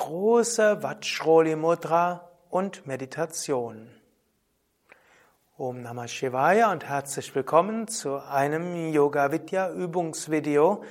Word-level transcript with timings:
große 0.00 0.82
Vajroli 0.82 1.54
Mudra 1.56 2.30
und 2.48 2.86
Meditation. 2.86 3.90
Om 5.58 5.82
Namah 5.82 6.08
Shivaya 6.08 6.72
und 6.72 6.88
herzlich 6.88 7.34
willkommen 7.34 7.86
zu 7.86 8.16
einem 8.16 8.94
Yoga 8.94 9.30
Vidya 9.30 9.70
Übungsvideo 9.70 10.82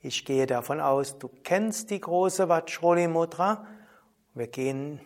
Ich 0.00 0.24
gehe 0.24 0.46
davon 0.46 0.80
aus, 0.80 1.20
du 1.20 1.30
kennst 1.44 1.90
die 1.90 2.00
große 2.00 2.48
Vajroli 2.48 3.06
Mudra. 3.06 3.64
Wir 4.34 4.48
gehen 4.48 4.98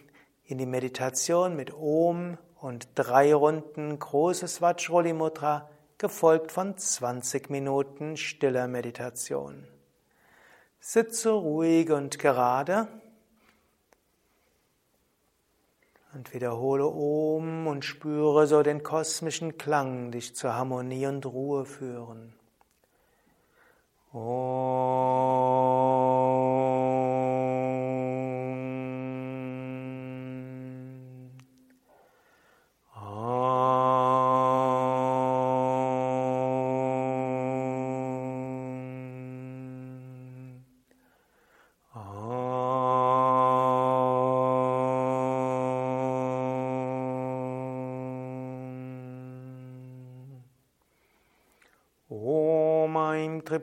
in 0.47 0.59
die 0.59 0.67
Meditation 0.67 1.57
mit 1.57 1.75
Om 1.75 2.39
und 2.61 2.89
drei 2.95 3.35
Runden 3.35 3.99
großes 3.99 4.61
Vajroli 4.61 5.13
Mudra, 5.13 5.69
gefolgt 5.99 6.53
von 6.53 6.77
20 6.77 7.51
Minuten 7.51 8.17
stiller 8.17 8.69
Meditation. 8.69 9.67
Sitze 10.79 11.31
ruhig 11.31 11.91
und 11.91 12.19
gerade 12.19 12.89
und 16.15 16.33
wiederhole 16.33 16.87
Om 16.87 17.67
und 17.67 17.85
spüre 17.85 18.47
so 18.47 18.63
den 18.63 18.83
kosmischen 18.83 19.59
Klang 19.59 20.11
dich 20.13 20.35
zur 20.35 20.55
Harmonie 20.55 21.07
und 21.07 21.27
Ruhe 21.27 21.65
führen. 21.65 22.35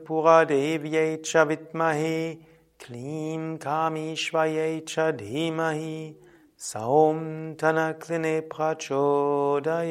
Tripuradevyai 0.04 1.22
cha 1.22 1.44
vitmahe 1.46 2.38
Klim 2.78 3.58
Kamishvayai 3.58 4.84
cha 4.86 5.12
dhimahi 5.12 6.14
Saum 6.56 7.56
Tanakline 7.56 8.42
prachodayat. 8.42 9.86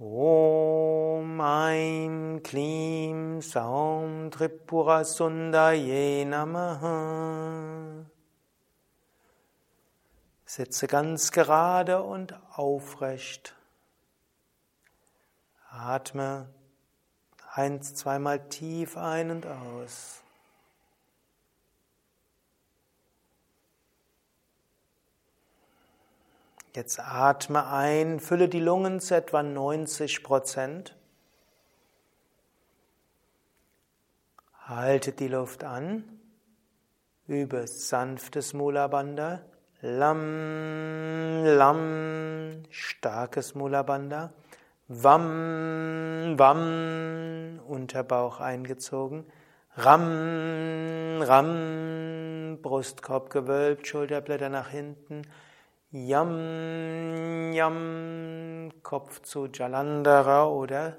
Om 0.00 1.40
Aim 1.40 2.40
Klim 2.40 3.40
Saum 3.40 4.30
Tripura 4.30 5.04
Sundaye 5.04 6.24
Namaha. 6.26 8.04
Sitze 10.44 10.86
ganz 10.88 11.30
gerade 11.30 12.02
und 12.02 12.34
aufrecht. 12.56 13.54
Atme 15.70 16.48
Eins, 17.54 17.94
zweimal 17.94 18.48
tief 18.48 18.96
ein 18.96 19.30
und 19.30 19.46
aus. 19.46 20.22
Jetzt 26.74 26.98
atme 26.98 27.66
ein, 27.66 28.20
fülle 28.20 28.48
die 28.48 28.58
Lungen 28.58 29.00
zu 29.00 29.14
etwa 29.14 29.42
90 29.42 30.24
Prozent. 30.24 30.96
Halte 34.64 35.12
die 35.12 35.28
Luft 35.28 35.62
an. 35.62 36.04
Übe 37.26 37.66
sanftes 37.66 38.54
Mula 38.54 38.86
Bandha. 38.86 39.42
Lam, 39.82 41.44
Lam, 41.44 42.62
starkes 42.70 43.54
Mula 43.54 43.82
Bandha. 43.82 44.32
Wam, 44.94 46.38
Wam, 46.38 47.60
Unterbauch 47.66 48.40
eingezogen. 48.40 49.24
Ram, 49.74 51.22
Ram, 51.22 52.58
Brustkorb 52.60 53.30
gewölbt, 53.30 53.86
Schulterblätter 53.86 54.50
nach 54.50 54.68
hinten. 54.68 55.22
Yam, 55.92 57.54
Yam, 57.54 58.70
Kopf 58.82 59.22
zu 59.22 59.46
Jalandhara 59.46 60.46
oder 60.48 60.98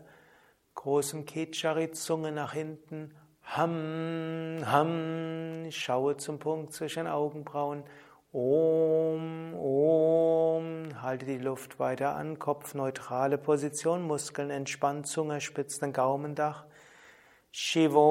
großem 0.73 1.25
Kechari, 1.27 1.91
Zunge 1.91 2.31
nach 2.31 2.53
hinten. 2.53 3.13
Ham, 3.43 4.63
Ham, 4.65 5.67
schaue 5.69 6.17
zum 6.17 6.39
Punkt 6.39 6.73
zwischen 6.73 7.05
Augenbrauen. 7.05 7.83
Om, 8.35 9.53
Om, 9.53 11.01
halte 11.03 11.27
die 11.27 11.37
Luft 11.37 11.77
weiter 11.77 12.15
an, 12.15 12.39
kopfneutrale 12.39 13.37
Position, 13.37 14.01
Muskeln 14.07 14.49
entspannt, 14.49 15.05
Zunge 15.05 15.39
spitzt 15.39 15.83
den 15.83 15.93
Gaumendach. 15.93 16.65
Shivoham. 17.51 18.09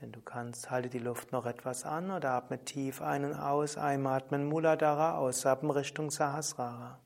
Wenn 0.00 0.10
du 0.10 0.20
kannst, 0.20 0.72
halte 0.72 0.88
die 0.88 0.98
Luft 0.98 1.30
noch 1.30 1.46
etwas 1.46 1.84
an 1.84 2.10
oder 2.10 2.32
atme 2.32 2.64
tief 2.64 3.00
ein 3.00 3.24
und 3.24 3.34
aus, 3.34 3.78
einatmen 3.78 4.46
Muladhara, 4.46 5.16
ausatmen 5.18 5.70
Richtung 5.70 6.10
Sahasrara. 6.10 6.98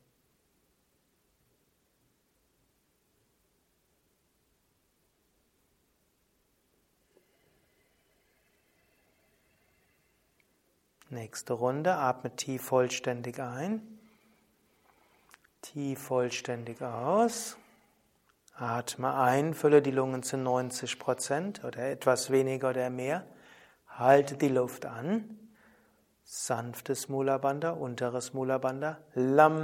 Nächste 11.12 11.54
Runde, 11.54 11.96
atme 11.96 12.36
tief 12.36 12.62
vollständig 12.62 13.40
ein. 13.40 13.82
Tief 15.60 16.00
vollständig 16.00 16.80
aus. 16.82 17.56
Atme 18.54 19.14
ein, 19.14 19.54
fülle 19.54 19.82
die 19.82 19.90
Lungen 19.90 20.22
zu 20.22 20.36
90 20.36 21.00
Prozent 21.00 21.64
oder 21.64 21.90
etwas 21.90 22.30
weniger 22.30 22.70
oder 22.70 22.90
mehr. 22.90 23.24
Halte 23.88 24.36
die 24.36 24.50
Luft 24.50 24.86
an. 24.86 25.36
Sanftes 26.22 27.08
Mulabanda, 27.08 27.70
unteres 27.72 28.32
Mulabanda. 28.32 28.98
Lam, 29.14 29.56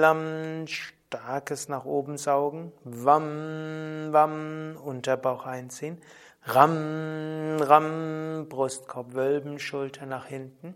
lam, 0.00 0.66
starkes 0.66 1.68
nach 1.68 1.84
oben 1.84 2.18
saugen. 2.18 2.72
Wam, 2.82 4.12
wam, 4.12 4.76
Unterbauch 4.84 5.46
einziehen. 5.46 6.02
Ram, 6.46 7.56
Ram, 7.58 8.46
Brustkorb 8.50 9.14
wölben, 9.14 9.58
Schulter 9.58 10.04
nach 10.04 10.26
hinten. 10.26 10.74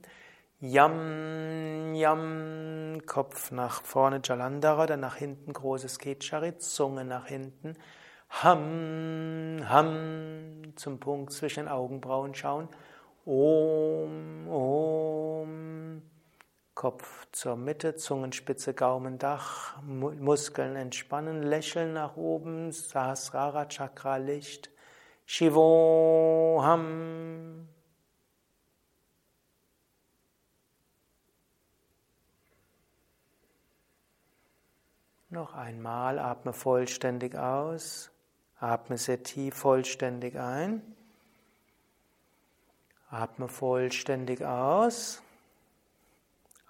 Yam, 0.61 1.95
Yam, 1.95 3.03
Kopf 3.05 3.51
nach 3.51 3.83
vorne, 3.83 4.23
Jalandhara, 4.25 4.87
dann 4.87 5.01
nach 5.01 5.17
hinten, 5.17 5.53
großes 5.53 5.99
Kechari, 5.99 6.57
Zunge 6.57 7.05
nach 7.05 7.27
hinten. 7.27 7.75
Ham, 8.31 9.61
Ham, 9.69 10.73
zum 10.77 11.01
Punkt 11.01 11.35
zwischen 11.35 11.69
Augenbrauen 11.69 12.35
schauen. 12.35 12.71
Om, 13.27 14.49
Om, 14.49 16.03
Kopf 16.75 17.27
zur 17.33 17.57
Mitte, 17.57 17.95
Zungenspitze, 17.95 18.73
Gaumendach, 18.73 19.83
Muskeln 19.83 20.77
entspannen, 20.77 21.43
lächeln 21.43 21.93
nach 21.93 22.17
oben, 22.17 22.73
Sahasrara 22.73 23.67
Chakra 23.67 24.17
Licht. 24.17 24.71
Shivoham. 25.31 26.89
Noch 35.29 35.53
einmal 35.53 36.19
atme 36.19 36.55
vollständig 36.55 37.37
aus, 37.37 38.11
atme 38.59 38.97
sehr 38.97 39.23
tief 39.23 39.55
vollständig 39.55 40.39
ein, 40.39 40.81
atme 43.11 43.49
vollständig 43.49 44.43
aus, 44.47 45.21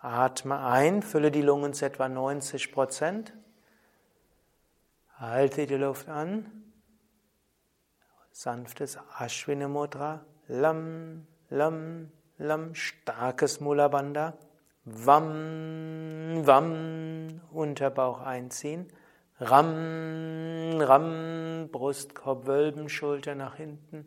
atme 0.00 0.58
ein, 0.58 1.02
fülle 1.02 1.30
die 1.30 1.42
Lungen 1.42 1.74
zu 1.74 1.86
etwa 1.86 2.08
90 2.08 2.72
Prozent, 2.72 3.32
halte 5.16 5.68
die 5.68 5.76
Luft 5.76 6.08
an 6.08 6.67
sanftes 8.38 8.96
Ashwini 9.18 9.66
Mudra, 9.66 10.20
Lam, 10.46 11.26
Lam, 11.50 12.08
Lam, 12.38 12.72
starkes 12.72 13.60
Mula 13.60 13.88
Bandha, 13.88 14.34
Vam, 14.84 16.46
Vam, 16.46 17.40
Unterbauch 17.52 18.20
einziehen, 18.20 18.86
Ram, 19.40 20.80
Ram, 20.80 21.68
Brustkorb 21.72 22.46
wölben, 22.46 22.88
Schulter 22.88 23.34
nach 23.34 23.56
hinten, 23.56 24.06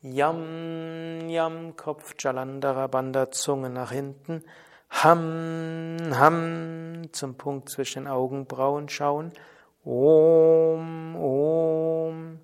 Yam, 0.00 1.28
Yam, 1.28 1.76
Kopf, 1.76 2.14
Jalandhara 2.18 2.86
Bandha, 2.86 3.30
Zunge 3.30 3.68
nach 3.68 3.92
hinten. 3.92 4.42
Ham, 4.88 5.98
Ham, 6.12 7.12
zum 7.12 7.36
Punkt 7.36 7.68
zwischen 7.68 8.06
Augenbrauen 8.06 8.88
schauen. 8.88 9.32
Om, 9.84 11.16
Om, 11.16 12.40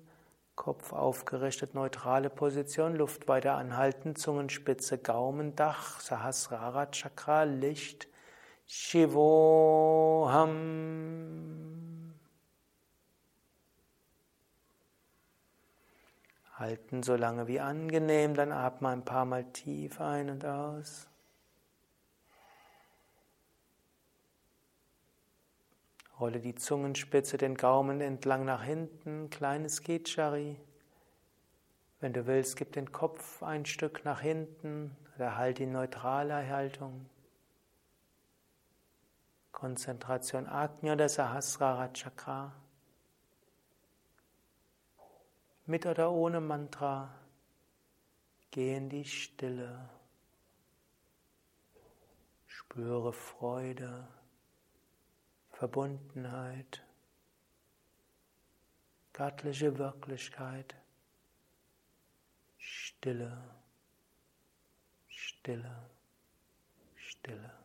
Kopf 0.55 0.93
aufgerichtet, 0.93 1.73
neutrale 1.73 2.29
Position, 2.29 2.95
Luft 2.95 3.27
weiter 3.27 3.55
anhalten, 3.55 4.15
Zungenspitze, 4.15 4.97
Gaumendach, 4.97 5.99
Sahasrara 5.99 6.87
Chakra, 6.87 7.43
Licht. 7.43 8.07
Shivoham. 8.65 10.53
Halten 16.53 17.03
so 17.03 17.15
lange 17.15 17.47
wie 17.47 17.59
angenehm, 17.59 18.35
dann 18.35 18.51
atme 18.51 18.89
ein 18.89 19.03
paar 19.03 19.25
Mal 19.25 19.43
tief 19.51 19.99
ein 19.99 20.29
und 20.29 20.45
aus. 20.45 21.07
Rolle 26.19 26.39
die 26.39 26.55
Zungenspitze, 26.55 27.37
den 27.37 27.55
Gaumen 27.55 27.99
entlang 27.99 28.45
nach 28.45 28.63
hinten, 28.63 29.29
kleines 29.29 29.81
Gichari. 29.81 30.57
Wenn 31.99 32.13
du 32.13 32.27
willst, 32.27 32.55
gib 32.55 32.71
den 32.73 32.91
Kopf 32.91 33.41
ein 33.41 33.65
Stück 33.65 34.05
nach 34.05 34.21
hinten 34.21 34.95
oder 35.15 35.37
halt 35.37 35.57
die 35.57 35.65
neutrale 35.65 36.47
Haltung. 36.47 37.09
Konzentration 39.51 40.47
Agnya 40.47 40.93
oder 40.93 41.07
Sahasrara 41.07 41.87
Chakra. 41.93 42.53
Mit 45.65 45.85
oder 45.85 46.11
ohne 46.11 46.41
Mantra, 46.41 47.09
geh 48.51 48.75
in 48.75 48.89
die 48.89 49.05
Stille. 49.05 49.89
Spüre 52.45 53.13
Freude, 53.13 54.05
Verbundenheit, 55.53 56.83
göttliche 59.13 59.77
Wirklichkeit, 59.77 60.75
Stille, 62.57 63.37
Stille, 65.07 65.89
Stille. 66.95 67.62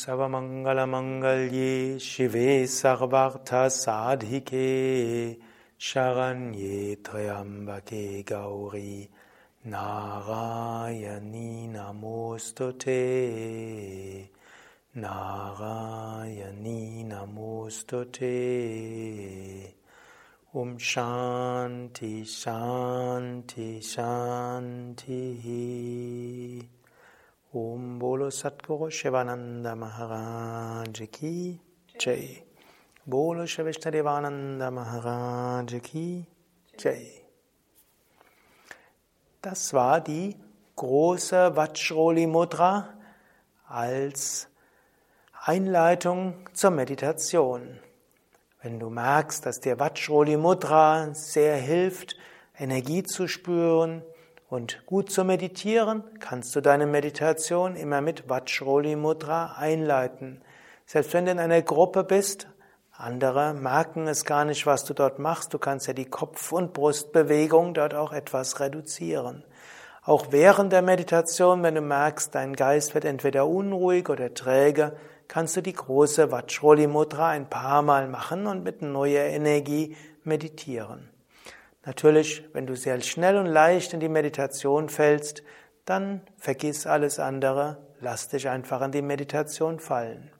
Savamangalamangalye 0.00 2.00
Shive 2.00 2.64
Sarvartha 2.64 3.68
Sadhike 3.68 5.36
Sharanye 5.78 6.96
Triambake 7.02 8.24
Gauri 8.24 9.06
Narayani 9.68 11.68
Namostute 11.68 12.96
Narayani 14.96 17.04
Namostute 17.06 18.32
Om 20.54 20.78
Shanti 20.78 22.24
Shanti 22.24 23.80
Shanti 23.82 25.20
Om 27.52 27.98
Bolo 27.98 28.30
Satguru 28.30 28.92
Shivananda 28.92 29.74
Maharaj 29.74 31.10
Ki 31.10 31.58
Jai 31.98 32.44
Bolo 33.04 33.42
Shivishtadevananda 33.42 34.70
Maharaj 34.70 35.80
Ki 35.82 36.24
Jai 36.78 37.10
Das 39.42 39.74
war 39.74 40.00
die 40.00 40.36
große 40.76 41.56
Vajroli 41.56 42.28
Mudra 42.28 42.94
als 43.66 44.46
Einleitung 45.42 46.48
zur 46.52 46.70
Meditation. 46.70 47.80
Wenn 48.62 48.78
du 48.78 48.90
merkst, 48.90 49.44
dass 49.44 49.58
dir 49.58 49.76
Vajroli 49.80 50.36
Mudra 50.36 51.12
sehr 51.14 51.56
hilft, 51.56 52.14
Energie 52.56 53.02
zu 53.02 53.26
spüren, 53.26 54.04
und 54.50 54.84
gut 54.84 55.10
zu 55.10 55.24
meditieren 55.24 56.02
kannst 56.18 56.54
du 56.56 56.60
deine 56.60 56.86
Meditation 56.86 57.76
immer 57.76 58.00
mit 58.00 58.28
Vajroli 58.28 58.96
Mudra 58.96 59.54
einleiten. 59.56 60.42
Selbst 60.86 61.14
wenn 61.14 61.24
du 61.24 61.30
in 61.30 61.38
einer 61.38 61.62
Gruppe 61.62 62.02
bist, 62.02 62.48
andere 62.90 63.54
merken 63.54 64.08
es 64.08 64.24
gar 64.24 64.44
nicht, 64.44 64.66
was 64.66 64.84
du 64.84 64.92
dort 64.92 65.20
machst. 65.20 65.54
Du 65.54 65.58
kannst 65.58 65.86
ja 65.86 65.92
die 65.92 66.10
Kopf- 66.10 66.50
und 66.50 66.72
Brustbewegung 66.72 67.74
dort 67.74 67.94
auch 67.94 68.12
etwas 68.12 68.58
reduzieren. 68.58 69.44
Auch 70.02 70.26
während 70.30 70.72
der 70.72 70.82
Meditation, 70.82 71.62
wenn 71.62 71.76
du 71.76 71.80
merkst, 71.80 72.34
dein 72.34 72.56
Geist 72.56 72.94
wird 72.94 73.04
entweder 73.04 73.46
unruhig 73.46 74.08
oder 74.08 74.34
träge, 74.34 74.96
kannst 75.28 75.56
du 75.56 75.60
die 75.60 75.74
große 75.74 76.32
Vajroli 76.32 76.88
Mudra 76.88 77.28
ein 77.28 77.48
paar 77.48 77.82
Mal 77.82 78.08
machen 78.08 78.48
und 78.48 78.64
mit 78.64 78.82
neuer 78.82 79.26
Energie 79.26 79.96
meditieren. 80.24 81.09
Natürlich, 81.90 82.44
wenn 82.52 82.68
du 82.68 82.76
sehr 82.76 83.00
schnell 83.00 83.36
und 83.36 83.46
leicht 83.46 83.94
in 83.94 83.98
die 83.98 84.08
Meditation 84.08 84.88
fällst, 84.88 85.42
dann 85.86 86.20
vergiss 86.36 86.86
alles 86.86 87.18
andere, 87.18 87.78
lass 87.98 88.28
dich 88.28 88.48
einfach 88.48 88.80
in 88.82 88.92
die 88.92 89.02
Meditation 89.02 89.80
fallen. 89.80 90.30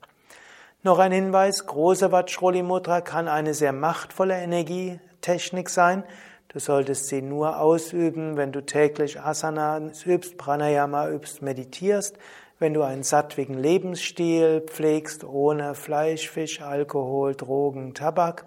Noch 0.81 0.97
ein 0.97 1.11
Hinweis, 1.11 1.65
große 1.65 2.09
Vajroli 2.09 2.63
Mudra 2.63 3.01
kann 3.01 3.27
eine 3.27 3.53
sehr 3.53 3.73
machtvolle 3.73 4.35
Energietechnik 4.35 5.69
sein. 5.69 6.05
Du 6.47 6.59
solltest 6.59 7.09
sie 7.09 7.21
nur 7.21 7.59
ausüben, 7.59 8.37
wenn 8.37 8.53
du 8.53 8.65
täglich 8.65 9.19
Asana 9.19 9.77
übst, 10.05 10.37
Pranayama 10.37 11.09
übst, 11.09 11.41
meditierst, 11.41 12.17
wenn 12.59 12.73
du 12.73 12.81
einen 12.83 13.03
sattwigen 13.03 13.57
Lebensstil 13.57 14.61
pflegst, 14.61 15.25
ohne 15.25 15.75
Fleisch, 15.75 16.29
Fisch, 16.29 16.61
Alkohol, 16.61 17.35
Drogen, 17.35 17.93
Tabak 17.93 18.45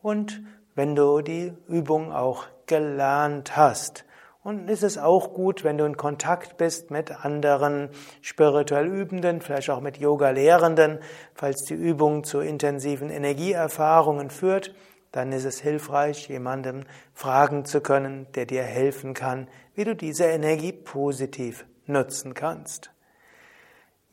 und 0.00 0.40
wenn 0.80 0.96
du 0.96 1.20
die 1.20 1.52
Übung 1.68 2.10
auch 2.10 2.46
gelernt 2.64 3.54
hast. 3.54 4.06
Und 4.42 4.70
ist 4.70 4.82
es 4.82 4.96
auch 4.96 5.34
gut, 5.34 5.62
wenn 5.62 5.76
du 5.76 5.84
in 5.84 5.98
Kontakt 5.98 6.56
bist 6.56 6.90
mit 6.90 7.22
anderen 7.22 7.90
spirituell 8.22 8.86
Übenden, 8.86 9.42
vielleicht 9.42 9.68
auch 9.68 9.82
mit 9.82 9.98
Yoga-Lehrenden, 9.98 11.00
falls 11.34 11.64
die 11.64 11.74
Übung 11.74 12.24
zu 12.24 12.40
intensiven 12.40 13.10
Energieerfahrungen 13.10 14.30
führt, 14.30 14.74
dann 15.12 15.32
ist 15.32 15.44
es 15.44 15.60
hilfreich, 15.60 16.30
jemandem 16.30 16.84
fragen 17.12 17.66
zu 17.66 17.82
können, 17.82 18.26
der 18.34 18.46
dir 18.46 18.62
helfen 18.62 19.12
kann, 19.12 19.48
wie 19.74 19.84
du 19.84 19.94
diese 19.94 20.24
Energie 20.24 20.72
positiv 20.72 21.66
nutzen 21.84 22.32
kannst. 22.32 22.90